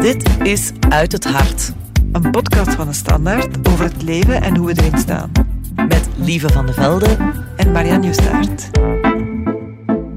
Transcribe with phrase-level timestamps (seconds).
[0.00, 1.72] Dit is Uit het Hart.
[2.12, 5.32] Een podcast van de Standaard over het leven en hoe we erin staan.
[5.74, 7.16] Met Lieve van de Velde
[7.56, 8.70] en Marianne Justaert.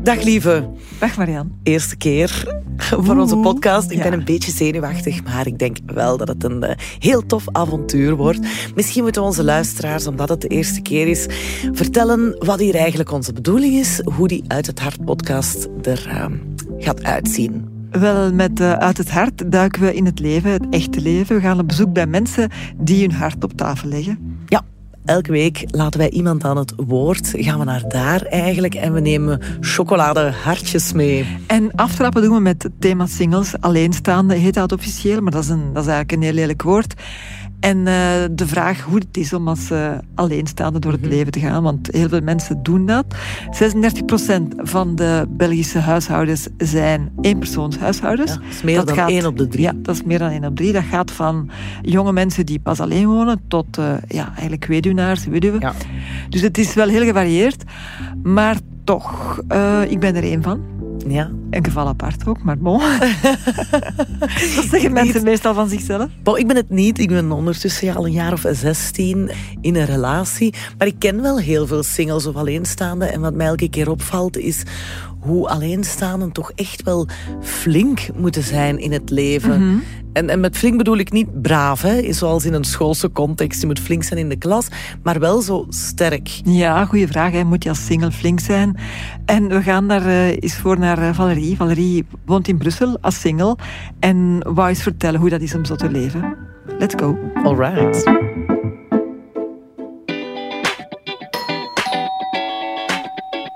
[0.04, 0.70] Dag Lieve.
[1.00, 1.52] Dag Marianne.
[1.64, 3.92] Eerste keer voor onze podcast.
[3.92, 6.70] Ik ben een beetje zenuwachtig, maar ik denk wel dat het een uh,
[7.00, 8.40] heel tof avontuur wordt.
[8.76, 11.26] Misschien moeten we onze luisteraars, omdat het de eerste keer is,
[11.72, 16.26] vertellen wat hier eigenlijk onze bedoeling is, hoe die Uit het Hart podcast er uh,
[16.78, 17.73] gaat uitzien.
[18.00, 21.36] Wel, met uh, Uit het Hart duiken we in het leven, het echte leven.
[21.36, 24.40] We gaan op bezoek bij mensen die hun hart op tafel leggen.
[24.46, 24.64] Ja,
[25.06, 27.34] Elke week laten wij iemand aan het woord.
[27.36, 31.26] Gaan we naar daar eigenlijk en we nemen chocoladehartjes mee.
[31.48, 33.54] En aftrappen doen we met het thema singles.
[33.60, 36.94] Alleenstaande heet dat officieel, maar dat is, een, dat is eigenlijk een heel lelijk woord.
[37.64, 37.86] En uh,
[38.32, 41.10] de vraag hoe het is om als uh, alleenstaande door het mhm.
[41.10, 43.06] leven te gaan, want heel veel mensen doen dat.
[43.10, 48.32] 36% van de Belgische huishoudens zijn eenpersoonshuishoudens.
[48.32, 49.64] Ja, dat is meer dat dan gaat, één op de drie.
[49.64, 50.72] Ja, dat is meer dan één op drie.
[50.72, 51.50] Dat gaat van
[51.82, 55.60] jonge mensen die pas alleen wonen tot uh, ja, eigenlijk weduwnaars, weduwen.
[55.60, 55.74] Ja.
[56.30, 57.64] Dus het is wel heel gevarieerd.
[58.24, 59.38] Maar toch,
[59.88, 60.73] ik ben er één van.
[61.08, 61.32] Ja.
[61.50, 62.80] Een geval apart ook, maar bon.
[64.56, 66.08] dat zeggen mensen meestal van zichzelf.
[66.24, 67.00] Bon, ik ben het niet.
[67.00, 70.54] Ik ben ondertussen al een jaar of 16 in een relatie.
[70.78, 73.12] Maar ik ken wel heel veel singles of alleenstaanden.
[73.12, 74.64] En wat mij elke keer opvalt is
[75.24, 77.08] hoe alleenstaanden toch echt wel
[77.42, 79.68] flink moeten zijn in het leven.
[79.68, 79.78] Mhm.
[80.14, 83.62] en, en met flink bedoel ik niet braaf, hè, zoals in een schoolse context.
[83.62, 84.68] Je moet flink zijn in de klas,
[85.04, 86.42] maar wel zo sterk.
[86.44, 87.32] Ja, goede vraag.
[87.32, 87.44] Hè.
[87.44, 88.78] Moet je als single flink zijn?
[89.26, 91.56] En we gaan daar uh, eens voor naar uh, Valerie.
[91.56, 93.58] Valerie woont in Brussel als single
[94.00, 96.36] en wou eens vertellen hoe dat is om zo te leven.
[96.80, 97.18] Let's go.
[97.44, 98.04] All right.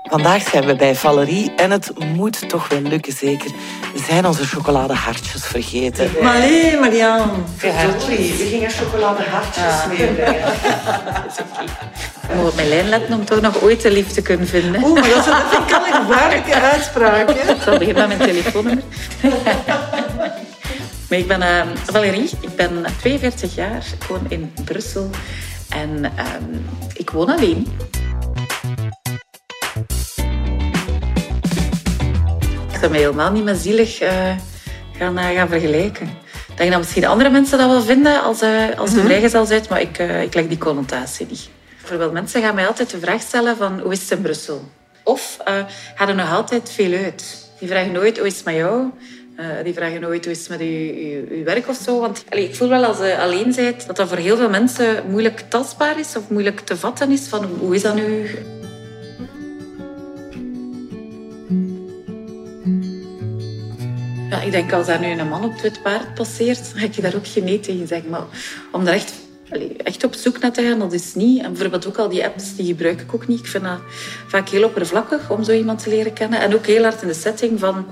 [0.08, 3.50] Vandaag zijn we bij Valerie en het moet toch wel lukken, zeker.
[3.92, 6.10] We zijn onze chocoladehartjes vergeten.
[6.22, 7.32] Maar nee, Marianne.
[7.56, 9.86] Verdorie, we gingen chocoladehartjes ah.
[9.86, 10.52] meebrengen.
[12.28, 14.82] Ik moet mijn lijn letten om toch nog ooit de liefde te kunnen vinden.
[14.84, 17.28] Oeh, maar dat is een, een gevaarlijke uitspraak.
[17.28, 17.52] Hè?
[17.52, 18.84] Ik zal beginnen met mijn telefoonnummer.
[21.08, 25.10] maar ik ben uh, Valerie, ik ben 42 jaar, ik woon in Brussel
[25.68, 26.08] en uh,
[26.92, 27.66] ik woon alleen.
[32.78, 34.10] Zou mij helemaal niet met zielig uh,
[34.98, 36.06] gaan, uh, gaan vergelijken.
[36.48, 39.62] Ik denk dat misschien andere mensen dat wel vinden als, uh, als mm vrijgezel zijn,
[39.68, 41.48] maar ik, ik leg die connotatie niet.
[41.80, 44.68] Bijvoorbeeld mensen gaan mij altijd de vraag stellen van hoe is het in Brussel?
[45.04, 45.36] Of
[45.94, 47.50] gaan er nog altijd veel uit?
[47.58, 48.90] Die vragen nooit hoe is het met jou?
[49.64, 52.00] die vragen nooit hoe is het met uw, werk of zo.
[52.00, 55.04] Want allee, ik voel wel als je alleen bent dat dat voor heel veel mensen
[55.10, 57.28] moeilijk tastbaar is of moeilijk te vatten is.
[57.28, 58.28] Van hoe is dat nu?
[64.30, 66.94] Ja, ik denk als daar nu een man op het paard passeert, dan ga ik
[66.94, 68.10] je daar ook geen tegen zeggen.
[68.10, 68.24] Maar
[68.72, 69.12] om daar echt,
[69.84, 71.42] echt op zoek naar te gaan, dat is niet.
[71.42, 73.38] En bijvoorbeeld ook al die apps, die gebruik ik ook niet.
[73.38, 73.80] Ik vind dat
[74.26, 76.40] vaak heel oppervlakkig om zo iemand te leren kennen.
[76.40, 77.86] En ook heel hard in de setting van,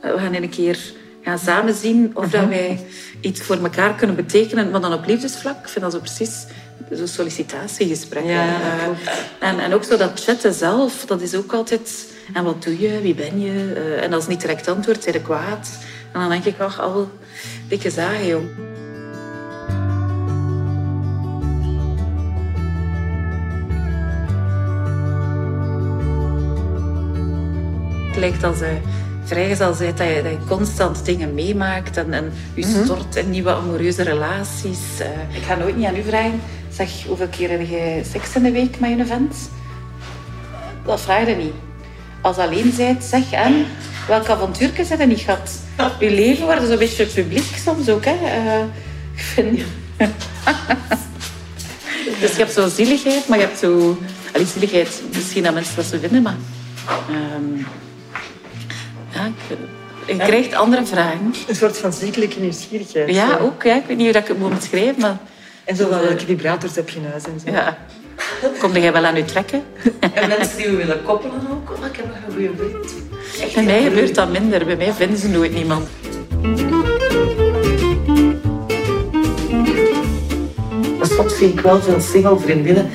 [0.00, 0.78] eh, we gaan een keer
[1.22, 2.50] gaan samen zien of dat mhm.
[2.50, 2.86] wij
[3.20, 5.58] iets voor elkaar kunnen betekenen, maar dan op liefdesvlak.
[5.58, 6.44] Ik vind dat zo precies
[6.90, 8.24] zo'n sollicitatiegesprek.
[8.24, 12.62] Ja, uh, en, en ook zo dat chatten zelf, dat is ook altijd en wat
[12.62, 13.00] doe je?
[13.00, 13.74] Wie ben je?
[13.76, 15.78] Uh, en als niet direct antwoord, zijn kwaad.
[16.12, 17.10] En dan denk ik, ach, al
[17.68, 18.48] dikke zagen, jong.
[28.08, 28.76] Het lijkt als je
[29.24, 32.84] vrijgezel bent, dat je, dat je constant dingen meemaakt en, en je mhm.
[32.84, 35.00] stort in nieuwe amoureuze relaties.
[35.00, 38.42] Uh, ik ga nooit niet aan u vragen, zeg, hoeveel keer heb je seks in
[38.42, 39.50] de week met je vent?
[40.84, 41.52] Dat vraag je niet
[42.22, 43.66] als alleen zijt, zeg en
[44.08, 45.60] welk avontuurtje zit er niet gehad?
[45.98, 48.14] Je leven wordt zo'n beetje publiek soms ook, hè?
[48.14, 48.62] Uh,
[49.14, 49.60] ik vind...
[52.20, 53.98] dus je hebt zo zieligheid, maar je hebt zo...
[54.32, 56.36] Allee, zieligheid, misschien dat mensen dat zo vinden, maar...
[57.10, 57.66] Um,
[59.12, 59.30] ja,
[60.06, 61.34] je krijgt andere vragen.
[61.48, 63.14] Een soort van ziekelijke nieuwsgierigheid.
[63.14, 63.62] Ja, ook.
[63.62, 63.76] Ja.
[63.76, 65.16] Ik weet niet hoe dat ik het moet omschrijven, maar...
[65.64, 67.52] En zo welke vibrators heb je in huis en zo.
[67.52, 67.78] Ja.
[68.58, 69.62] Kom jij wel aan u trekken?
[70.14, 71.70] En mensen die we willen koppelen ook.
[71.70, 72.94] Oh, ik heb nog een goede vriend.
[73.40, 74.64] Echt bij mij gebeurt dat minder.
[74.64, 75.88] Bij mij vinden ze nooit niemand.
[81.00, 82.90] Soms zie ik wel veel single vriendinnen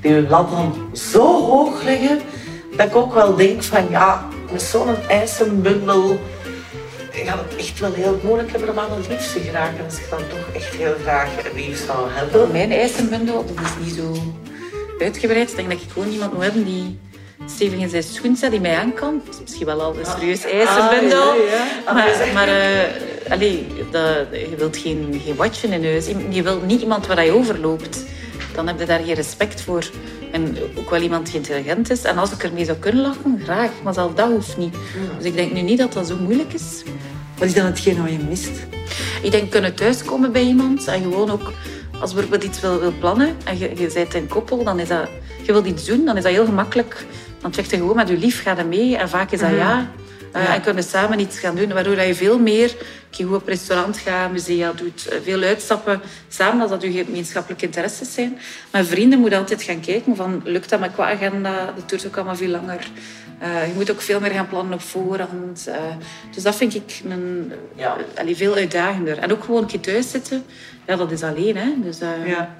[0.00, 2.20] die hun lat dan zo hoog leggen
[2.76, 6.20] dat ik ook wel denk van ja, met zo'n ijzerbundel
[7.12, 10.18] gaat het echt wel heel moeilijk hebben om aan het liefste geraken als ik dan
[10.28, 12.52] toch echt heel graag lief zou hebben.
[12.52, 14.12] Mijn ijzerbundel, dat is niet zo
[15.02, 15.50] uitgebreid.
[15.50, 16.98] Ik denk dat ik gewoon iemand moet hebben die
[17.46, 19.20] stevig in zijn schoen staat, die mij aan kan.
[19.24, 20.44] Dat is misschien wel al een serieus.
[20.44, 21.92] Ah, ja, ja.
[21.92, 26.06] Maar, maar uh, allee, dat, je wilt geen, geen watje in huis.
[26.30, 28.04] Je wilt niet iemand waar je overloopt.
[28.54, 29.90] Dan heb je daar geen respect voor.
[30.32, 32.02] En ook wel iemand die intelligent is.
[32.02, 33.70] En als ik ermee zou kunnen lachen, graag.
[33.82, 34.74] Maar zelfs dat hoeft niet.
[35.16, 36.82] Dus ik denk nu niet dat dat zo moeilijk is.
[37.38, 38.50] Wat is dan hetgeen wat je mist?
[39.22, 41.52] Ik denk kunnen thuiskomen bij iemand en gewoon ook
[42.00, 44.88] als je bijvoorbeeld iets wil, wil plannen en je, je bent een koppel, dan is
[44.88, 45.08] dat,
[45.42, 47.06] je wilt iets doen, dan is dat heel gemakkelijk.
[47.40, 48.96] Dan zeg je gewoon met je lief, ga er mee.
[48.96, 49.58] En vaak is dat mhm.
[49.58, 49.90] ja.
[50.36, 52.76] Uh, En kunnen samen iets gaan doen, waardoor je veel meer
[53.26, 58.38] op restaurant gaat, musea doet, eh, veel uitstappen samen, als dat je gemeenschappelijke interesses zijn.
[58.70, 61.72] Maar vrienden moeten altijd gaan kijken van, lukt dat met qua agenda?
[61.76, 62.90] Dat duurt ook allemaal veel langer.
[63.42, 65.66] Uh, je moet ook veel meer gaan plannen op voorhand.
[65.68, 65.74] Uh,
[66.34, 67.96] dus dat vind ik een, ja.
[68.16, 69.18] allee, veel uitdagender.
[69.18, 70.44] En ook gewoon een keer thuis zitten,
[70.86, 71.56] ja, dat is alleen.
[71.56, 71.74] Hè.
[71.82, 72.54] Dus, uh, ja.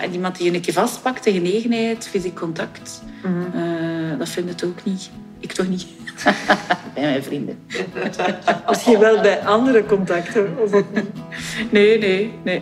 [0.00, 4.18] en iemand die je een keer vastpakt, de genegenheid, fysiek contact, mm -hmm.
[4.18, 5.10] dat vind ik ook niet.
[5.50, 5.86] Ik toch niet.
[6.94, 7.58] bij mijn vrienden.
[8.68, 11.04] Misschien wel bij andere contacten, of ook niet?
[11.72, 12.60] Nee, nee, nee.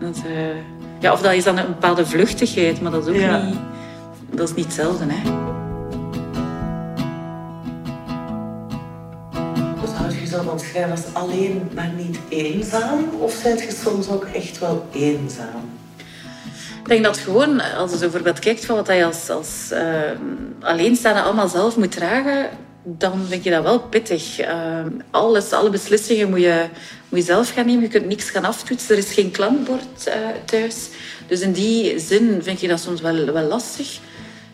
[0.00, 0.22] Dat,
[1.00, 3.42] ja, of dat is dan een bepaalde vluchtigheid, maar dat is ook ja.
[3.42, 3.58] niet...
[4.30, 5.54] Dat is niet hetzelfde, hè.
[10.46, 13.08] dan schrijven als alleen maar niet eenzaam?
[13.18, 15.70] Of zijn je soms ook echt wel eenzaam?
[16.86, 19.80] Ik denk dat gewoon, als je bijvoorbeeld kijkt van wat je als, als uh,
[20.60, 22.48] alleenstaande allemaal zelf moet dragen,
[22.82, 24.40] dan vind je dat wel pittig.
[24.40, 26.64] Uh, alles, alle beslissingen moet je,
[27.08, 27.82] moet je zelf gaan nemen.
[27.82, 28.94] Je kunt niks gaan aftoetsen.
[28.96, 30.88] Er is geen klankbord uh, thuis.
[31.26, 33.98] Dus in die zin vind je dat soms wel, wel lastig.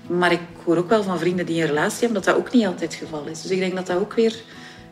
[0.08, 2.67] Maar ik hoor ook wel van vrienden die een relatie hebben dat dat ook niet
[2.67, 3.43] altijd het geval is.
[3.43, 4.34] Dus ik denk dat dat ook weer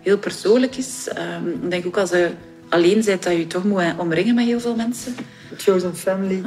[0.01, 1.09] heel persoonlijk is.
[1.37, 2.31] Um, ik denk ook als je
[2.69, 5.17] alleen bent, dat je toch moet omringen met heel veel mensen.
[5.57, 6.43] Chosen family.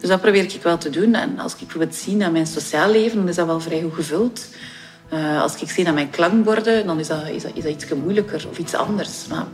[0.00, 1.14] Dus dat probeer ik wel te doen.
[1.14, 3.94] En als ik bijvoorbeeld zie naar mijn sociaal leven, dan is dat wel vrij goed
[3.94, 4.46] gevuld.
[5.12, 7.94] Uh, als ik zie naar mijn klankborden, dan is dat, is dat, is dat iets
[7.94, 9.26] moeilijker of iets anders.
[9.26, 9.46] Maar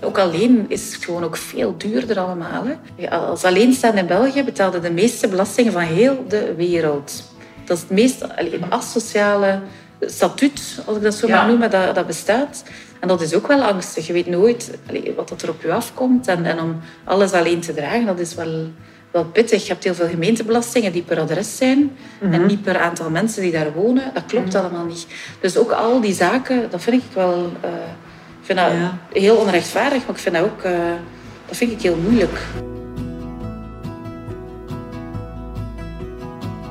[0.00, 2.64] ook alleen is het gewoon ook veel duurder allemaal.
[2.64, 3.10] Hè.
[3.10, 7.32] Als alleenstaande in België betaalde de meeste belastingen van heel de wereld.
[7.64, 8.24] Dat is het meest
[8.68, 9.60] asociale
[10.00, 12.62] statuut, als ik dat zo mag noemen, dat, dat bestaat.
[13.00, 14.06] En dat is ook wel angstig.
[14.06, 14.70] Je weet nooit
[15.16, 16.28] wat er op je afkomt.
[16.28, 18.66] En, en om alles alleen te dragen, dat is wel,
[19.12, 19.62] wel pittig.
[19.62, 22.46] Je hebt heel veel gemeentebelastingen die per adres zijn en mhm.
[22.46, 24.10] niet per aantal mensen die daar wonen.
[24.14, 24.56] Dat klopt mhm.
[24.56, 25.06] allemaal niet.
[25.40, 27.52] Dus ook al die zaken, dat vind ik wel...
[27.64, 27.70] Uh,
[28.40, 28.72] ik vind dat
[29.12, 30.64] heel onrechtvaardig, maar ik vind dat ook...
[30.64, 30.72] Uh,
[31.46, 32.38] dat vind ik heel moeilijk.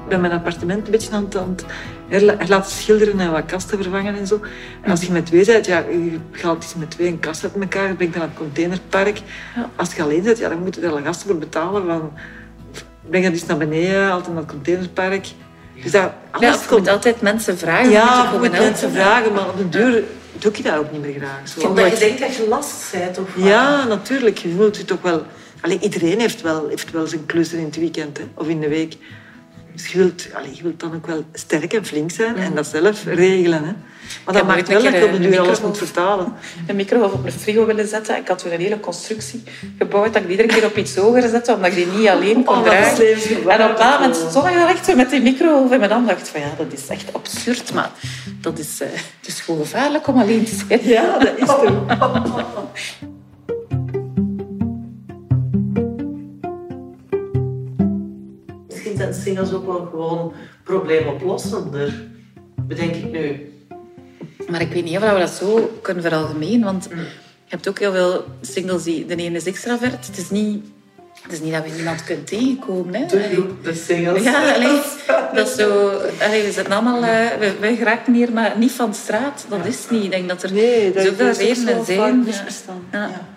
[0.03, 1.65] Ik ben mijn appartement een beetje aan het
[2.11, 4.39] er laten schilderen en wat kasten vervangen en zo.
[4.81, 7.53] En als je met twee bent, ja, je gaat iets met twee een kast uit
[7.59, 9.21] elkaar, brengt naar het containerpark.
[9.75, 11.85] Als je alleen bent, ja, dan moet je er gasten voor betalen.
[11.85, 12.11] Van,
[13.09, 15.27] breng dat eens naar beneden, altijd naar het containerpark.
[15.83, 16.79] Dus dat, alles ja, je komt...
[16.79, 17.89] moet altijd mensen vragen.
[17.89, 20.03] Ja, je moet mensen vragen, maar op de deur
[20.39, 21.47] doe je dat ook niet meer graag.
[21.47, 21.67] Zo.
[21.67, 24.37] Omdat je denkt dat je last bent, of Ja, natuurlijk.
[24.37, 25.23] Je voelt je toch wel...
[25.61, 28.67] Allee, iedereen heeft wel, heeft wel zijn klussen in het weekend hè, of in de
[28.67, 28.97] week.
[29.73, 30.21] Dus je wilt,
[30.53, 33.63] je wilt dan ook wel sterk en flink zijn en dat zelf regelen.
[33.63, 33.73] Hè.
[34.25, 36.33] Maar dat maakt wel dat je op de duur alles moet vertalen.
[36.67, 38.17] Een microgolf op een frigo willen zetten.
[38.17, 39.43] Ik had toen een hele constructie
[39.77, 42.57] gebouwd dat ik iedere keer op iets hoger zette, omdat ik die niet alleen kon
[42.57, 43.07] oh, dragen.
[43.49, 46.07] En op dat moment stond ik echt met die microgolf in mijn hand.
[46.07, 47.91] dacht van ja, dat is echt absurd, maar
[48.41, 50.79] dat is, uh, het is gewoon gevaarlijk om alleen te zijn.
[50.83, 51.49] Ja, dat is
[58.97, 59.15] het.
[59.15, 60.33] zijn singles ook wel gewoon
[60.63, 62.07] probleemoplossender,
[62.55, 63.51] bedenk ik nu.
[64.49, 66.99] Maar ik weet niet of we dat zo kunnen veralgemenen, want mm.
[66.99, 67.05] je
[67.47, 69.05] hebt ook heel veel singles die...
[69.05, 70.07] De ene is extravert.
[70.07, 70.65] Het is niet...
[71.21, 72.93] Het is niet dat we niemand kunnen tegenkomen.
[72.93, 73.05] Hè?
[73.05, 74.23] De de singles.
[74.23, 74.81] Ja, allee,
[75.33, 75.89] dat is zo...
[76.21, 77.03] Allee, we zitten allemaal...
[77.03, 79.45] Uh, we, wij geraken hier maar niet van straat.
[79.49, 80.03] Dat is niet.
[80.03, 82.25] Ik denk dat er nee, dat zoveel redenen zijn.
[82.91, 83.07] Ja.
[83.07, 83.27] Ja.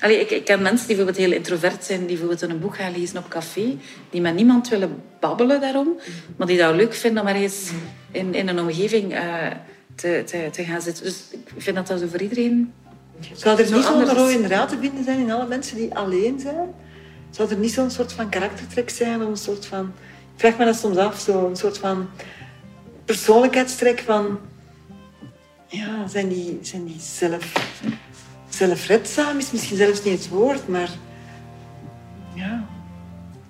[0.00, 2.92] Allee, ik, ik, ken mensen die bijvoorbeeld heel introvert zijn, die bijvoorbeeld een boek gaan
[2.92, 3.78] lezen op café,
[4.10, 6.00] die met niemand willen babbelen daarom,
[6.36, 7.70] maar die dat leuk vinden om ergens
[8.10, 9.46] in, in een omgeving uh,
[9.94, 11.04] te, te, te, gaan zitten.
[11.04, 12.72] Dus ik vind dat dat zo voor iedereen...
[13.34, 16.74] Zou er niet zo'n rode draad te vinden zijn in alle mensen die alleen zijn?
[17.30, 19.22] Zou er niet zo'n soort van karaktertrek zijn?
[19.22, 19.92] Of een soort van...
[20.34, 22.08] Ik vraag me dat soms af, zo'n soort van
[23.04, 24.38] persoonlijkheidstrek van...
[25.66, 27.52] Ja, zijn die, zijn die zelf
[28.66, 30.90] zelfredzaam is misschien zelfs niet het woord, maar
[32.34, 32.64] ja,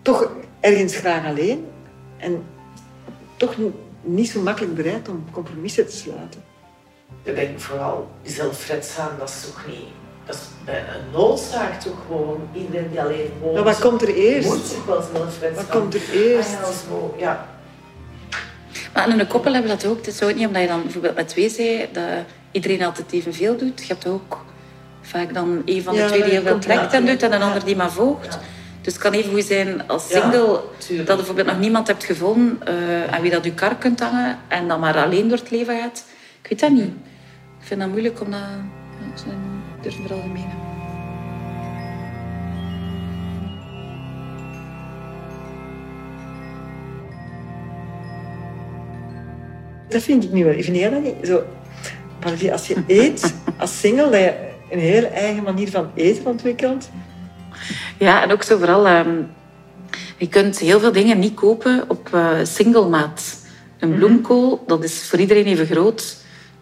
[0.03, 1.67] toch ergens graag alleen
[2.17, 2.43] en
[3.37, 3.55] toch
[4.03, 6.43] niet zo makkelijk bereid om compromissen te sluiten.
[7.23, 9.89] Ik denk vooral zelfredzaam, dat is toch niet...
[10.27, 12.49] Dat is een noodzaak toch gewoon.
[12.53, 13.55] Iedereen die alleen woont...
[13.55, 14.49] Maar wat komt er eerst?
[14.49, 15.67] Moet zich wel zelfredzaam.
[15.67, 16.55] Wat komt er eerst?
[16.55, 17.49] Ah, ja, zo, ja.
[18.95, 19.97] Maar in een koppel hebben we dat ook.
[19.97, 23.57] Het is ook niet omdat je dan bijvoorbeeld met twee zei dat iedereen altijd evenveel
[23.57, 23.81] doet.
[23.81, 24.39] Je hebt ook
[25.11, 27.65] vaak dan een van de twee die heel veel trekt en doet en een ander
[27.65, 28.39] die maar volgt.
[28.81, 32.59] Dus het kan even goed zijn als single dat je bijvoorbeeld nog niemand hebt gevonden
[32.69, 35.81] uh, aan wie dat je kar kunt hangen en dan maar alleen door het leven
[35.81, 36.05] gaat.
[36.43, 36.93] Ik weet dat niet.
[37.61, 38.41] Ik vind dat moeilijk om dat
[39.27, 39.33] ja,
[39.83, 40.59] durf er algemeen.
[49.89, 50.55] Dat vind ik nu wel.
[50.55, 51.43] Ik vind dat niet zo...
[52.53, 56.89] Als je eet als single, dat je een heel eigen manier van eten ontwikkelt.
[57.99, 58.87] Ja, en ook zo vooral...
[58.89, 59.29] Um,
[60.21, 63.37] je kunt heel veel dingen niet kopen op uh, single maat.
[63.79, 63.99] Een mhm.
[63.99, 66.17] bloemkool, dat is voor iedereen even groot.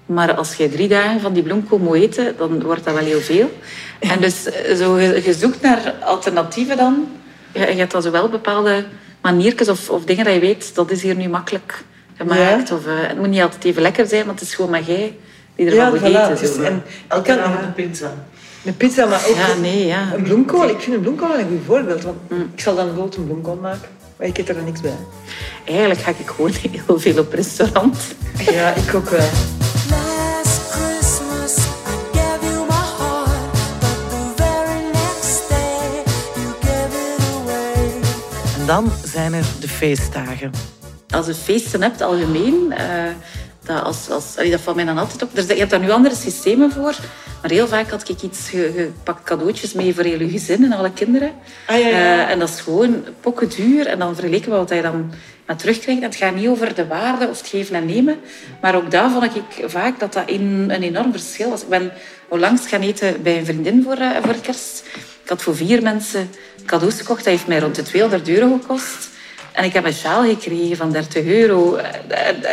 [0.06, 3.20] Maar als je drie dagen van die bloemkool moet eten, dan wordt dat wel heel
[3.20, 3.50] veel.
[3.98, 7.08] En dus eh, zo, je zoekt naar alternatieven dan.
[7.52, 8.84] Je, je hebt dan zowel bepaalde
[9.20, 11.84] maniertjes of, of dingen dat je weet, dat is hier nu makkelijk
[12.16, 12.72] gemaakt.
[12.72, 15.16] Of, uh, het moet niet altijd even lekker zijn, want het is gewoon maar jij
[15.58, 16.40] die ervan ja, eten.
[16.40, 16.82] Dus, en,
[17.16, 18.12] ik kan een pizza.
[18.64, 20.12] Een pizza, maar ook ja, nee, ja.
[20.14, 20.68] een bloemkool.
[20.68, 22.02] Ik vind een bloemkool een goed voorbeeld.
[22.02, 22.50] Want mm.
[22.54, 24.96] Ik zal dan bijvoorbeeld een bloemkool maken, maar ik eet er niks bij.
[25.64, 26.50] Eigenlijk ga ik gewoon
[26.86, 27.96] heel veel op restaurant.
[28.38, 29.28] Ja, ik ook wel.
[38.58, 40.50] En dan zijn er de feestdagen
[41.10, 43.10] als je feesten hebt, algemeen, uh,
[43.68, 45.30] dat, als, als, dat valt mij dan altijd op.
[45.34, 46.94] je hebt daar nu andere systemen voor.
[47.42, 50.92] Maar heel vaak had ik iets gepakt cadeautjes mee voor heel je gezin en alle
[50.92, 51.30] kinderen.
[51.66, 51.94] Ah, ja, ja.
[51.96, 53.86] Uh, en dat is gewoon pokken duur.
[53.86, 55.10] En dan vergeleken we wat je dan
[55.46, 56.02] maar terugkrijgt.
[56.02, 58.16] het gaat niet over de waarde of het geven en nemen.
[58.60, 61.62] Maar ook daar vond ik vaak dat dat een, een enorm verschil was.
[61.62, 61.92] Ik ben
[62.28, 64.84] onlangs gaan eten bij een vriendin voor, uh, voor kerst.
[65.22, 66.30] Ik had voor vier mensen
[66.66, 67.24] cadeaus gekocht.
[67.24, 69.08] Dat heeft mij rond de 200 euro gekost.
[69.58, 71.78] En ik heb een sjaal gekregen van 30 euro.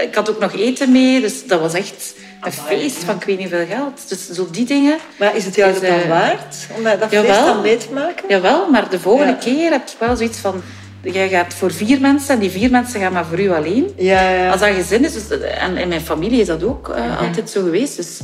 [0.01, 3.38] Ik had ook nog eten mee, dus dat was echt een feest van ik weet
[3.38, 4.09] niet veel geld.
[4.09, 4.97] Dus zo die dingen.
[5.19, 8.29] Maar is het jou dus, dan uh, waard om dat feest dan mee te maken?
[8.29, 10.62] Jawel, maar de volgende keer heb je wel zoiets van...
[11.01, 13.93] Jij gaat voor vier mensen en die vier mensen gaan maar voor u alleen.
[13.97, 14.51] Ja, ja.
[14.51, 17.62] Als dat gezin is, dus, en in mijn familie is dat ook uh, altijd zo
[17.62, 17.95] geweest.
[17.95, 18.19] Dus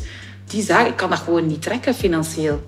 [0.46, 2.62] die zaak, ik kan dat gewoon niet trekken financieel.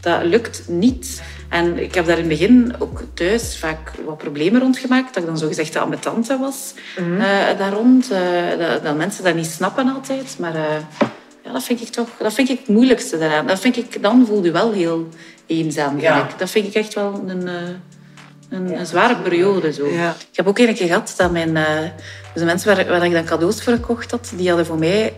[0.00, 1.22] Dat lukt niet.
[1.48, 5.14] En ik heb daar in het begin ook thuis vaak wat problemen rondgemaakt.
[5.14, 7.20] Dat ik dan zogezegd de ambetante was mm -hmm.
[7.20, 8.12] uh, daar rond.
[8.12, 8.18] Uh,
[8.58, 10.36] dat, dat, mensen dat niet snappen altijd.
[10.38, 10.62] Maar uh,
[11.44, 13.46] ja, dat vind ik toch dat vind ik het moeilijkste daaraan.
[13.46, 15.08] Dat vind ik, dan voel je wel heel
[15.46, 16.00] eenzaam.
[16.00, 16.28] Ja.
[16.36, 17.48] Dat vind ik echt wel een,
[18.48, 18.78] een, ja.
[18.78, 19.72] een zware periode.
[19.72, 19.86] Zo.
[19.86, 20.14] Ja.
[20.30, 21.52] Ik heb ook een keer gehad dat mijn...
[21.52, 25.12] dus de mensen waar, waar ik dan cadeaus voor gekocht had, die hadden voor mij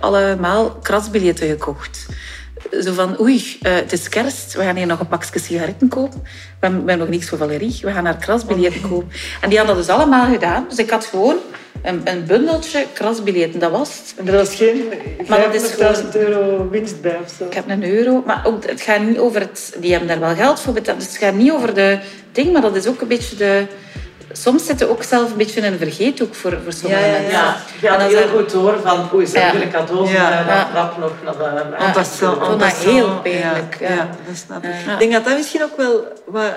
[0.00, 2.06] allemaal krasbiljetten gekocht
[2.82, 6.20] zo van, oei, uh, het is kerst, we gaan hier nog een pakje sigaretten kopen.
[6.22, 6.28] We
[6.60, 9.08] hebben, we hebben nog niks voor Valerie, we gaan haar krasbiljetten kopen.
[9.40, 10.66] En die hadden dat dus allemaal gedaan.
[10.68, 11.36] Dus ik had gewoon
[11.82, 14.14] een, een bundeltje krasbiljetten, dat was het.
[14.16, 14.82] En dat is geen
[16.02, 17.44] 50.000 euro winst bij of zo?
[17.44, 19.76] Ik heb een euro, maar ook, het gaat niet over het...
[19.80, 21.98] Die hebben daar wel geld voor betaald, dus het gaat niet over de
[22.32, 23.66] ding, maar dat is ook een beetje de
[24.32, 27.30] soms zitten ook zelf een beetje in een vergeethoek voor, voor sommige mensen.
[27.30, 28.00] Ja, ja.
[28.00, 30.44] ja heel goed hoor, van oei, ze hebben cadeaus, ja.
[30.44, 31.76] dan rap nog naar de...
[31.78, 33.76] Ja, dat is zo, dat heel pijnlijk.
[33.80, 34.70] Ja, dat snap ik.
[34.70, 36.54] Ik denk dat dat misschien ook wel wat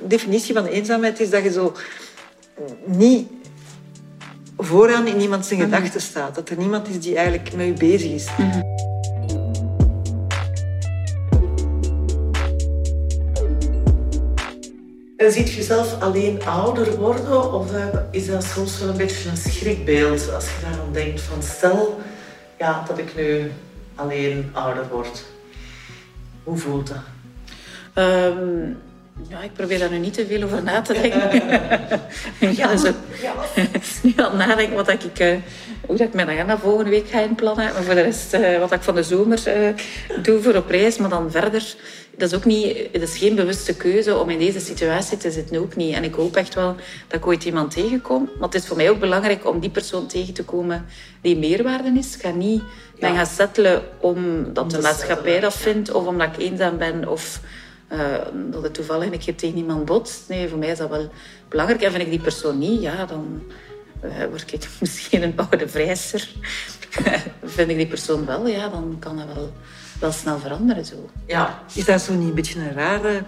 [0.00, 1.76] definitie van eenzaamheid is, dat je zo
[2.84, 3.28] niet
[4.56, 5.70] vooraan in iemand zijn mhm.
[5.70, 6.34] gedachten staat.
[6.34, 8.26] Dat er niemand is die eigenlijk met je bezig is.
[8.38, 8.60] Mhm.
[15.18, 19.28] En ziet je zelf alleen ouder worden of eh, is dat soms wel een beetje
[19.28, 22.00] een schrikbeeld als je daaraan denkt van stel
[22.58, 23.52] ja, dat ik nu
[23.94, 25.24] alleen ouder word.
[26.44, 28.04] Hoe voelt dat?
[28.04, 28.78] Um,
[29.28, 31.30] ja, ik probeer daar nu niet te veel over na te denken.
[32.56, 33.34] ja, zo, ja.
[34.02, 35.36] nu aan nadenken wat ik, uh,
[35.86, 37.72] hoe dat ik mijn agenda volgende week ga inplannen.
[37.72, 39.68] Maar voor de rest, uh, wat ik van de zomer uh,
[40.22, 40.96] doe voor op reis.
[40.96, 41.74] Maar dan verder,
[42.18, 45.60] dat is ook niet, dat is geen bewuste keuze om in deze situatie te zitten.
[45.60, 45.94] Ook niet.
[45.94, 48.30] En ik hoop echt wel dat ik ooit iemand tegenkom.
[48.38, 50.86] Maar het is voor mij ook belangrijk om die persoon tegen te komen
[51.20, 52.14] die meerwaarde is.
[52.14, 52.62] Ik ga niet
[52.94, 53.14] ja.
[53.14, 55.92] gaan settelen omdat de maatschappij dat vindt.
[55.92, 57.08] Of omdat ik eenzaam ben.
[57.08, 57.40] Of
[57.92, 57.98] uh,
[58.50, 60.28] dat het toevallig een keer tegen iemand botst.
[60.28, 61.10] Nee, voor mij is dat wel
[61.48, 61.82] belangrijk.
[61.82, 63.42] En vind ik die persoon niet, ja, dan
[64.04, 66.28] uh, word ik misschien een oude vrijster.
[67.44, 69.52] vind ik die persoon wel, ja, dan kan dat wel,
[69.98, 70.84] wel snel veranderen.
[70.84, 71.08] Zo.
[71.26, 71.62] Ja.
[71.74, 73.22] Is dat zo niet een beetje een rare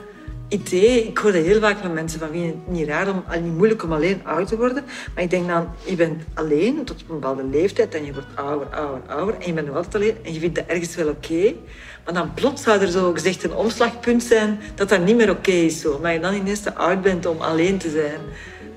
[0.48, 1.06] idee?
[1.06, 3.82] Ik hoor dat heel vaak van mensen van, vind het niet raar, om, niet moeilijk
[3.82, 4.84] om alleen oud te worden?
[5.14, 8.28] Maar ik denk dan, je bent alleen tot op een bepaalde leeftijd en je wordt
[8.34, 11.08] ouder, ouder, ouder en je bent nog altijd alleen en je vindt dat ergens wel
[11.08, 11.54] oké.
[12.04, 15.50] Maar dan plots zou er zo gezegd een omslagpunt zijn dat dat niet meer oké
[15.50, 15.80] is.
[15.80, 15.98] Zo.
[16.02, 18.20] Maar je dan ineens te oud bent om alleen te zijn.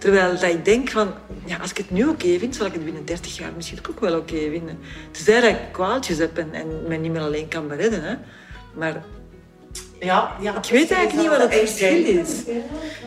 [0.04, 1.14] Terwijl dat ik denk van,
[1.46, 4.00] ja, als ik het nu oké vind, zal ik het binnen 30 jaar misschien ook
[4.00, 4.80] wel oké vinden.
[5.12, 8.04] Tenzij dat ik kwaaltjes heb en, en mij niet meer alleen kan beredden.
[8.04, 8.16] Hè.
[8.74, 9.04] Maar
[10.00, 10.58] Ja, ja.
[10.58, 12.44] Ik weet eigenlijk niet wat het verschil is.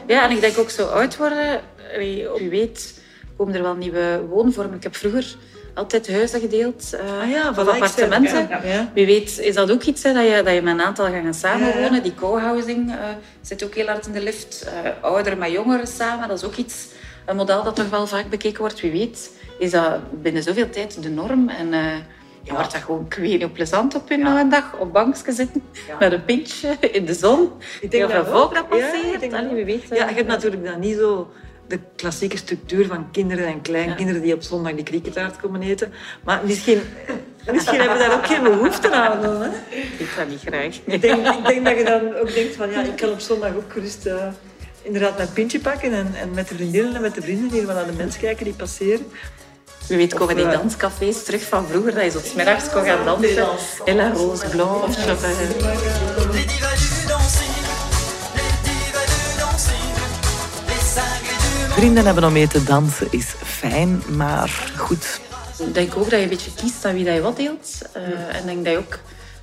[0.06, 1.60] Ja, en ik denk ook zo oud worden.
[1.96, 3.00] Wie weet
[3.36, 4.76] komen er wel nieuwe woonvormen.
[4.76, 5.36] Ik heb vroeger
[5.76, 6.92] altijd huizen gedeeld.
[6.92, 8.30] eh, Ah ja, of ik appartementen.
[8.30, 8.90] zei- ja, ja.
[8.94, 11.22] Wie weet is dat ook iets, hè, dat, je, dat je met een aantal gaat
[11.22, 12.02] gaan samenwonen.
[12.02, 12.96] Die co-housing eh,
[13.40, 14.62] zit ook heel hard in de lift.
[14.84, 16.86] Eh ouderen met jongeren samen, dat is ook iets,
[17.26, 18.80] een model dat toch wel vaak bekeken wordt.
[18.80, 21.48] Wie weet is dat binnen zoveel tijd de norm.
[21.48, 21.68] En
[22.42, 25.62] je wordt dat gewoon kwee plezant op na een dag op bankje zitten
[25.98, 27.50] met een pintje in de zon.
[27.80, 28.62] Ik Heel veel dat volk wel.
[28.68, 29.14] dat Ja, passeert.
[29.14, 31.30] ik denk dat Allee, weet, Ja, je hebt natuurlijk dan niet zo
[31.68, 35.92] de klassieke structuur van kinderen en kleinkinderen die op zondag die cricketaart komen eten.
[36.24, 36.80] Maar misschien,
[37.52, 39.22] misschien hebben we daar ook geen behoefte aan.
[39.22, 39.48] dan, Hè?
[39.98, 40.78] Ik ga niet graag.
[40.84, 43.54] Ik, denk, ik denk dat je dan ook denkt van ja, ik kan op zondag
[43.54, 44.26] ook gerust eh,
[44.82, 47.74] inderdaad mijn pintje pakken en, en met de vriendinnen en met de vrienden hier wel
[47.74, 49.06] naar de mensen kijken die passeren.
[49.88, 52.84] Wie weet komen die eh, danscafés terug van vroeger, dat je zo 's middags kon
[52.84, 53.46] gaan dansen.
[53.84, 55.12] In La Rose Blanche.
[55.12, 56.65] Of, eh,
[61.76, 65.20] Vrienden hebben om mee te dansen is fijn, maar goed.
[65.58, 67.78] Ik denk ook dat je een beetje kiest aan wie dat je wat deelt.
[67.92, 68.02] Eh,
[68.36, 68.98] En ik denk dat je ook,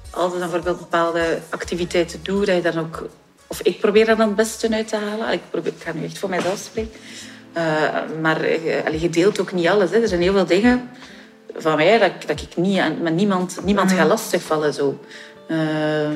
[0.10, 3.08] als je dan bijvoorbeeld bepaalde activiteiten doet, dat je dan ook...
[3.48, 5.32] Of ik probeer er dan het beste uit te halen.
[5.34, 6.92] Ik, probeer, ik ga nu echt voor mijzelf spreken.
[7.54, 7.64] Eh,
[8.22, 8.36] maar
[8.86, 9.90] allee, je deelt ook niet alles.
[9.90, 10.02] Hè.
[10.02, 10.90] Er zijn heel veel dingen
[11.58, 14.74] van mij dat, ik- dat ik niet met niemand, niemand ga lastigvallen.
[14.74, 15.00] Zo.
[15.48, 15.58] Eh,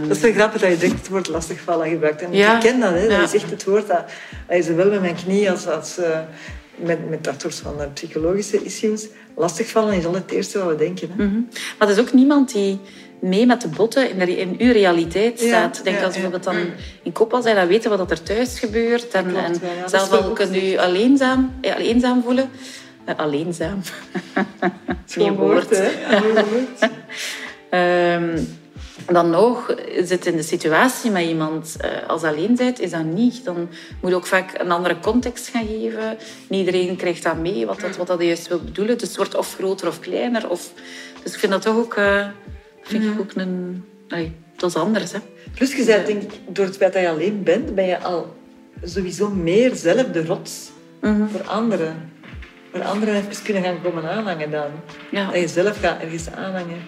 [0.07, 2.21] Dat is wel grappig dat je direct het woord lastigvallen gebruikt.
[2.21, 2.53] En Ja.
[2.55, 3.21] ik ken dat, hè, dat Ja.
[3.21, 4.03] je zegt het woord dat,
[4.47, 6.19] dat je zowel met mijn knie als, als eh,
[6.75, 9.07] met, met dat soort van eh, psychologische issues.
[9.35, 11.09] Lastigvallen is altijd het eerste wat we denken.
[11.17, 11.23] Hè.
[11.25, 11.39] Mhm.
[11.79, 12.79] Maar er is ook niemand die
[13.21, 15.81] mee met de botten in, de, in uw realiteit staat.
[15.83, 16.55] Denk ja, als bijvoorbeeld dan
[17.03, 19.11] in Koppel zijn, dan weten we wat er thuis gebeurt.
[19.11, 19.81] En, klopt en wel, ja.
[19.81, 22.49] Dat zelf is al je alleenzaam, ja, alleenzaam voelen.
[23.05, 23.81] Eh, alleenzaam.
[25.07, 25.69] Geen woord.
[25.69, 25.89] hè.
[26.21, 26.79] Woord.
[27.69, 28.39] Ehm,
[29.13, 33.45] dan nog zit in de situatie met iemand eh, als alleen bent, is dat niet.
[33.45, 33.69] Dan
[34.01, 36.17] moet je ook vaak een andere context gaan geven.
[36.49, 38.97] Niet iedereen krijgt dat mee, wat dat, wat dat juist wil bedoelen.
[38.97, 40.49] Dus het wordt of groter of kleiner.
[40.49, 40.71] Of...
[41.23, 42.27] Dus ik vind dat toch ook, eh,
[42.81, 43.83] vind ik ook een...
[44.09, 45.19] Allee, dat is anders, hè.
[45.53, 48.35] Plus je bent, denk ik, door het feit dat je alleen bent, ben je al
[48.83, 50.69] sowieso meer zelf de rots
[51.01, 51.27] Mhm.
[51.27, 52.11] voor anderen.
[52.71, 54.67] Voor anderen even kunnen gaan komen aanhangen dan.
[55.11, 55.25] Ja.
[55.31, 56.81] Dat je zelf gaat ergens aanhangen.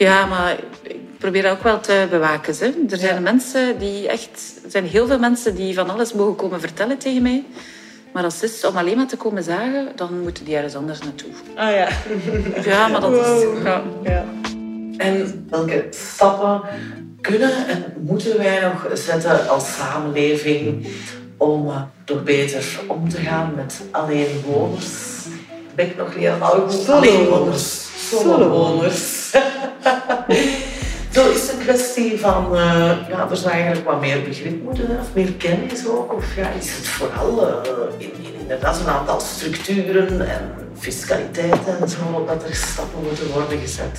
[0.00, 2.54] Ja, maar ik probeer dat ook wel te bewaken.
[2.58, 2.66] Hè.
[2.90, 3.20] Er zijn Ja.
[3.20, 4.60] mensen die echt...
[4.64, 7.44] Er zijn heel veel mensen die van alles mogen komen vertellen tegen mij.
[8.12, 10.98] Maar als het is om alleen maar te komen zagen, dan moeten die ergens anders
[10.98, 11.30] naartoe.
[11.54, 11.88] Ah ja.
[12.64, 13.44] Ja, maar dat is...
[13.64, 13.82] Ja.
[14.02, 14.24] ja.
[14.96, 16.60] En welke stappen
[17.20, 20.86] kunnen en moeten wij nog zetten als samenleving
[21.36, 24.88] om eh, toch beter om te gaan met alleenwoners?
[25.74, 26.72] Ben ik nog heel oud?
[26.72, 26.96] Solo.
[26.96, 27.88] Alleenwoners.
[28.18, 29.30] Solowoners.
[31.14, 34.86] Zo is het een kwestie van, eh, ja, er zou eigenlijk wat meer begrip moeten
[34.86, 36.14] zijn, of meer kennis ook.
[36.14, 41.88] Of ja, is het vooral eh, in, in inderdaad een aantal structuren en fiscaliteit en
[41.88, 43.98] zo, dat er stappen moeten worden gezet.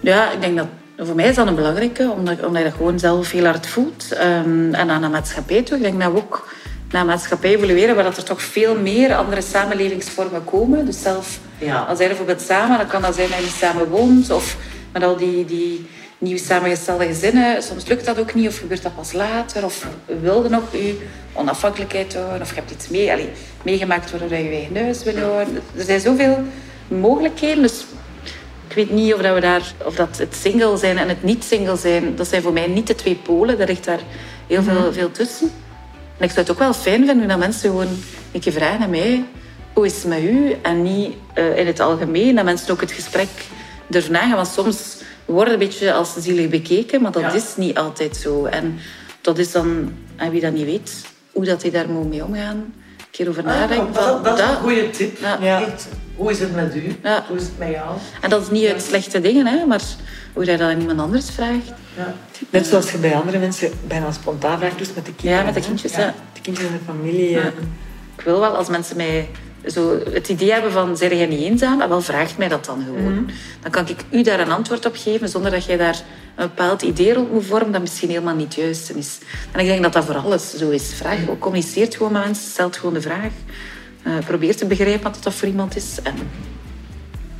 [0.00, 0.66] Ja, ik denk dat...
[0.98, 4.12] Voor mij is dat een belangrijke, omdat, omdat je dat gewoon zelf heel hard voelt.
[4.12, 5.76] Ehm, en aan de maatschappij toe.
[5.76, 6.48] Ik denk dat we ook
[6.90, 10.86] naar maatschappij evolueren waar dat er toch veel meer andere samenlevingsvormen komen.
[10.86, 11.78] Dus zelf Ja.
[11.80, 14.30] als jij bijvoorbeeld samen, dan kan dat zijn dat je samen woont.
[14.30, 14.56] Of
[14.92, 15.86] met al die, die
[16.18, 17.62] nieuw samengestelde gezinnen.
[17.62, 19.64] Soms lukt dat ook niet of gebeurt dat pas later.
[19.64, 19.86] Of
[20.20, 21.00] wilde nog je
[21.32, 22.40] onafhankelijkheid houden.
[22.40, 23.28] Of je hebt iets mee, allee,
[23.62, 25.54] meegemaakt waardoor je je eigen huis wil houden.
[25.76, 26.38] Er zijn zoveel
[26.88, 27.62] mogelijkheden.
[27.62, 27.84] Dus
[28.68, 31.44] ik weet niet of, dat we daar, of dat het single zijn en het niet
[31.44, 33.60] single zijn, dat zijn voor mij niet de twee polen.
[33.60, 34.00] Er ligt daar
[34.46, 35.50] heel veel, veel tussen.
[36.18, 37.88] En ik zou het ook wel fijn vinden dat mensen gewoon
[38.32, 39.24] een keer vragen aan mij,
[39.72, 40.56] hoe is het met u?
[40.62, 43.28] En niet eh, in het algemeen, dat mensen ook het gesprek
[43.86, 44.36] durven aangaan.
[44.36, 47.32] Want soms worden een beetje als zielig bekeken, maar dat Ja.
[47.32, 48.44] is niet altijd zo.
[48.44, 48.78] En
[49.20, 52.56] dat is dan, en wie dat niet weet, hoe dat hij daar moet mee omgaan,
[52.56, 52.74] een
[53.10, 53.86] keer over nadenken.
[53.86, 55.18] Ah, dat, van, dat is een dat- goede tip.
[55.20, 55.38] Ja.
[55.40, 55.60] Ja.
[55.66, 56.96] Echt, hoe is het met u?
[57.02, 57.24] Ja.
[57.28, 57.96] Hoe is het met jou?
[58.20, 59.80] En dat is niet uit slechte dingen, hè, maar
[60.36, 61.72] hoe dat aan iemand anders vraagt.
[61.96, 62.14] Ja.
[62.50, 65.38] Net zoals je bij andere mensen bijna spontaan vraagt, dus met de kinderen.
[65.38, 66.14] Ja, met de kindjes, ja.
[66.32, 67.30] De kinderen in de familie.
[67.30, 67.40] Ja.
[67.40, 67.84] en-
[68.18, 69.28] Ik wil wel, als mensen mij
[69.66, 71.80] zo het idee hebben van, zeg jij niet eenzaam?
[71.80, 73.30] En wel, vraagt mij dat dan gewoon.
[73.62, 76.02] Dan kan ik u daar een antwoord op geven, zonder dat jij daar
[76.36, 79.18] een bepaald idee rond moet vormen dat misschien helemaal niet juist is.
[79.52, 80.92] En ik denk dat dat voor alles zo is.
[80.94, 83.30] Vraag, communiceert gewoon met mensen, stelt gewoon de vraag.
[84.02, 85.96] Eh, probeer te begrijpen wat dat voor iemand is.
[86.02, 86.14] En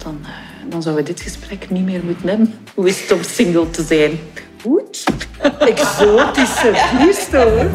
[0.06, 2.54] dan, eh, dan zouden we dit gesprek niet meer moeten hebben.
[2.74, 4.18] Hoe is het om single te zijn?
[4.62, 5.04] Goed.
[5.58, 7.70] Exotische hoor.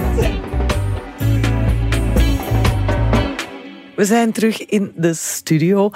[3.96, 5.91] We zijn terug in de studio.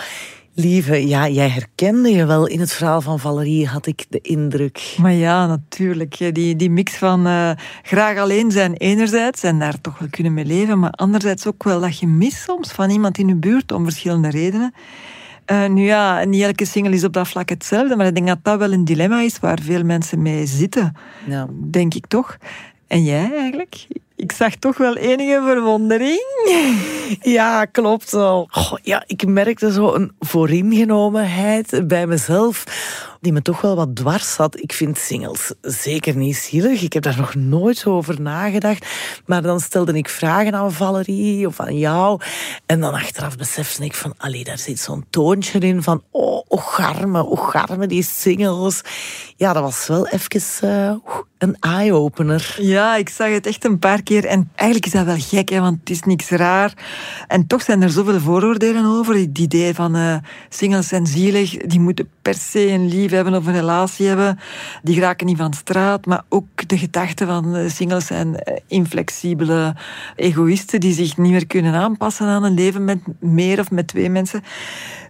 [0.54, 4.96] Lieve, ja, jij herkende je wel in het verhaal van Valerie, had ik de indruk.
[4.98, 6.18] Maar ja, natuurlijk.
[6.34, 7.52] Die, die mix van eh,
[7.84, 11.80] graag alleen zijn enerzijds en daar toch wel kunnen mee leven, maar anderzijds ook wel
[11.80, 14.74] dat je mist soms van iemand in je buurt om verschillende redenen.
[15.52, 18.40] Uh, nu ja, niet elke single is op dat vlak hetzelfde, maar ik denk dat
[18.42, 20.94] dat wel een dilemma is waar veel mensen mee zitten.
[21.28, 21.48] Ja.
[21.52, 22.38] Denk ik toch.
[22.88, 23.88] En jij eigenlijk?
[24.16, 26.24] Ik zag toch wel enige verwondering.
[27.22, 28.48] Ja, klopt wel.
[28.52, 32.64] Goh, ja, ik merkte zo een vooringenomenheid bij mezelf
[33.26, 34.62] die me toch wel wat dwars zat.
[34.62, 36.82] Ik vind singles zeker niet zielig.
[36.82, 38.86] Ik heb daar nog nooit over nagedacht.
[39.26, 42.22] Maar dan stelde ik vragen aan Valerie of aan jou.
[42.66, 47.24] En dan achteraf besefte ik van, allee, daar zit zo'n toontje in van, oh, ocharme,
[47.24, 48.82] ocharme, die singles.
[49.36, 50.96] Ja, dat was wel even uh,
[51.38, 52.56] een eye-opener.
[52.60, 54.26] Ja, ik zag het echt een paar keer.
[54.26, 56.74] En eigenlijk is dat wel gek, hè, want het is niks raar.
[57.28, 59.16] En toch zijn er zoveel vooroordelen over.
[59.16, 60.16] Het idee van uh,
[60.50, 64.40] singles zijn zielig, die moeten per se een lief hebben of een relatie hebben.
[64.84, 66.06] Die geraken niet van straat.
[66.06, 69.76] Maar ook de gedachte van uh, singles zijn inflexibele
[70.16, 74.10] egoïsten die zich niet meer kunnen aanpassen aan een leven met meer of met twee
[74.10, 74.44] mensen.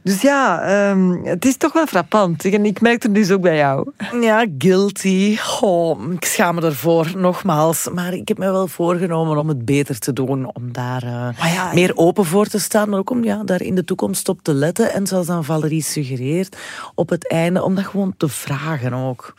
[0.06, 2.46] Dus ja, um, het is toch wel frappant.
[2.46, 3.92] En ik merk het dus ook bij jou.
[4.22, 5.38] Ja, guilty.
[5.62, 7.90] Oh, ik schaam me ervoor, nogmaals.
[7.94, 10.56] Maar ik heb me wel voorgenomen om het beter te doen.
[10.56, 12.90] Om daar uh, ja, meer open voor te staan.
[12.90, 14.94] Maar ook om ja, daar in de toekomst op te letten.
[14.94, 16.58] En zoals dan Valerie suggereert,
[16.96, 19.34] op het einde, om dat gewoon te vragen ook.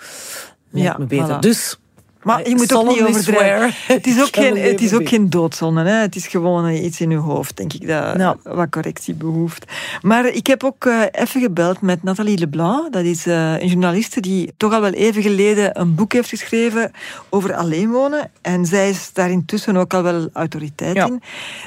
[0.70, 1.37] Ja, me beter.
[1.37, 1.40] Voilà.
[1.40, 1.79] Dus
[2.27, 3.75] maar je moet ook niet overdrijven.
[3.95, 5.81] Het is ook geen, het is ook geen doodzonde.
[5.81, 6.01] Hè.
[6.01, 9.73] Het is gewoon iets in je hoofd, denk ik, dat wat correctie behoeft.
[10.03, 12.93] Maar ik heb ook uh, even gebeld met Nathalie Leblanc.
[12.93, 16.91] Dat is uh, een journaliste die toch al wel even geleden een boek heeft geschreven
[17.29, 18.31] over alleen wonen.
[18.43, 21.07] En zij is daar intussen ook al wel autoriteit ja.
[21.07, 21.23] in.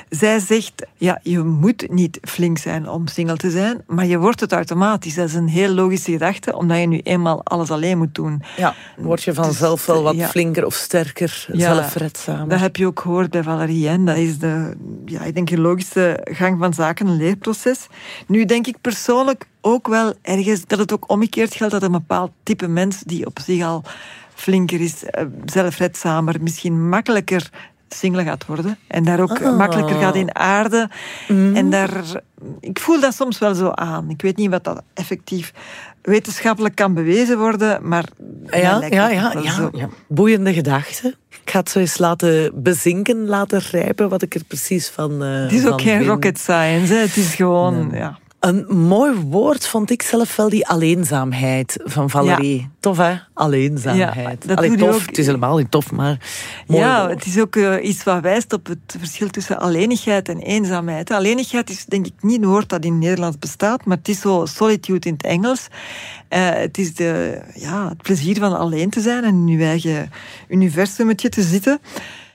[0.09, 4.39] Zij zegt, ja, je moet niet flink zijn om single te zijn, maar je wordt
[4.39, 5.15] het automatisch.
[5.15, 8.43] Dat is een heel logische gedachte, omdat je nu eenmaal alles alleen moet doen.
[8.57, 10.27] Ja, word je vanzelf wel wat ja.
[10.27, 12.49] flink of sterker, ja, zelfredzamer.
[12.49, 13.87] Dat heb je ook gehoord bij Valerie.
[13.87, 14.03] Hè?
[14.03, 14.73] Dat is de,
[15.05, 17.87] ja, ik denk, de logische gang van zaken, een leerproces.
[18.27, 22.31] Nu denk ik persoonlijk ook wel ergens dat het ook omgekeerd geldt dat een bepaald
[22.43, 23.83] type mens die op zich al
[24.33, 25.03] flinker is,
[25.45, 27.49] zelfredzamer, misschien makkelijker
[27.89, 28.77] single gaat worden.
[28.87, 29.57] En daar ook Ah.
[29.57, 30.89] makkelijker gaat in aarde.
[31.27, 31.55] Mm.
[31.55, 32.03] En daar,
[32.59, 34.09] ik voel dat soms wel zo aan.
[34.09, 35.53] Ik weet niet wat dat effectief
[36.01, 38.05] wetenschappelijk kan bewezen worden, maar
[38.45, 39.33] mij Ja, ja, ja,
[39.71, 39.89] ja.
[40.07, 41.15] Boeiende gedachte.
[41.29, 45.41] Ik ga het zo eens laten bezinken, laten rijpen wat ik er precies van uh,
[45.41, 46.99] Het is ook geen rocket science, hè.
[46.99, 47.87] het is gewoon...
[47.87, 47.99] Nee.
[47.99, 48.17] Ja.
[48.39, 52.69] Een mooi woord vond ik zelf wel die alleenzaamheid van Valerie.
[52.79, 53.15] Tof hè?
[53.33, 54.43] Alleenzaamheid.
[54.43, 56.17] Ja, dat Allee, doe je tof, ook- het is helemaal niet tof, maar
[56.67, 57.13] mooi Ja, woord.
[57.23, 61.11] het is ook eh, iets wat wijst op het verschil tussen alleenigheid en eenzaamheid.
[61.11, 64.19] Alleenigheid is denk ik niet een woord dat in het Nederlands bestaat, maar het is
[64.19, 65.67] zo solitude in het Engels.
[66.27, 70.11] Eh, het is de, ja, het plezier van alleen te zijn en in je eigen
[70.47, 71.79] universumetje te zitten.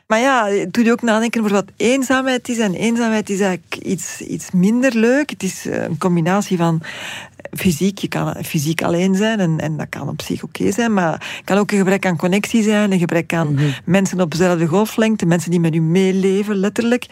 [0.07, 2.59] Maar ja, het doet je ook nadenken over wat eenzaamheid is.
[2.59, 5.31] En eenzaamheid is eigenlijk iets, iets minder leuk.
[5.31, 6.83] Het is eh, een combinatie van
[7.57, 7.99] fysiek.
[7.99, 10.93] Je kan fysiek alleen zijn en, en dat kan op zich oké zijn.
[10.93, 12.93] Maar het kan ook een gebrek aan connectie zijn.
[12.93, 15.27] Een gebrek aan mensen op dezelfde golflengte.
[15.27, 17.07] Mensen die met u meeleven, letterlijk.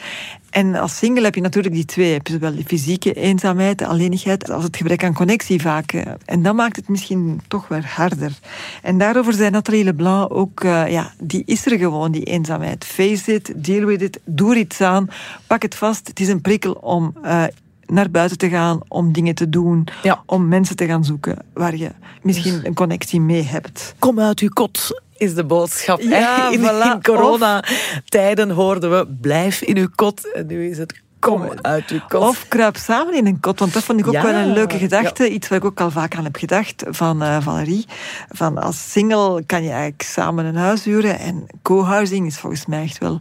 [0.50, 2.12] En als single heb je natuurlijk die twee.
[2.12, 5.92] Heb je zowel de fysieke eenzaamheid, de alleenigheid, als het gebrek aan connectie vaak.
[5.92, 6.12] eh.
[6.24, 8.38] En dat maakt het misschien toch weer harder.
[8.83, 12.85] En daarover zei Nathalie Leblanc ook, eh, ja, die is er gewoon, die eenzaamheid.
[12.85, 15.09] Face it, deal with it, doe er iets aan,
[15.46, 16.09] pak het vast.
[16.09, 17.44] Het is een prikkel om eh,
[17.87, 20.23] naar buiten te gaan, om dingen te doen, Ja.
[20.27, 21.90] om mensen te gaan zoeken waar je
[22.23, 23.95] misschien een connectie mee hebt.
[23.99, 26.01] Kom uit uw kot is de boodschap.
[26.01, 26.92] Ja, in, voilà.
[26.95, 30.33] in coronatijden hoorden we blijf in uw kot.
[30.33, 32.21] En nu is het kom uit uw kot.
[32.23, 34.79] Of kruip samen in een kot, want dat vond ik ook Ja, wel een leuke
[34.79, 35.31] gedachte.
[35.31, 37.87] Iets waar ik ook al vaak aan heb gedacht van eh, Valerie.
[38.29, 41.18] Van als single kan je eigenlijk samen een huis huren.
[41.18, 43.18] En co-housing is volgens mij echt wel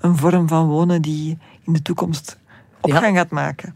[0.00, 2.38] een vorm van wonen die in de toekomst
[2.80, 3.74] opgang gaat maken.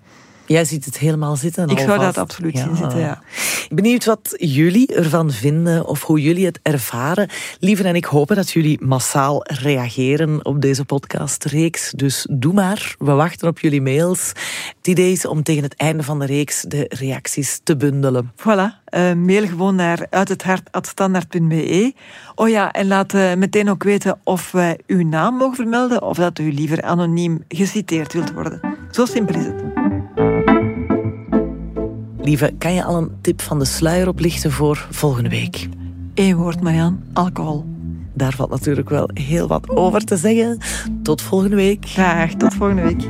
[0.48, 1.68] Jij ziet het helemaal zitten.
[1.68, 3.22] Ik zou dat absoluut zien zitten, ja.
[3.68, 7.28] Benieuwd wat jullie ervan vinden of hoe jullie het ervaren.
[7.58, 11.92] Liever en ik hopen dat jullie massaal reageren op deze podcastreeks.
[11.96, 12.94] Dus doe maar.
[12.98, 14.28] We wachten op jullie mails.
[14.76, 18.32] Het idee is om tegen het einde van de reeks de reacties te bundelen.
[18.36, 21.92] Voilà, eh, mail gewoon naar uithethart.standaard.be.
[22.34, 26.16] Oh ja, en laat eh, meteen ook weten of wij uw naam mogen vermelden of
[26.16, 28.60] dat u liever anoniem geciteerd wilt worden.
[28.90, 29.97] Zo simpel is het.
[32.28, 35.68] Lieve, kan je al een tip van de sluier oplichten voor volgende week?
[36.14, 37.64] Eén woord, Marian, alcohol.
[38.14, 40.58] Daar valt natuurlijk wel heel wat over te zeggen.
[41.02, 41.86] Tot volgende week.
[41.86, 43.06] Graag, tot volgende week.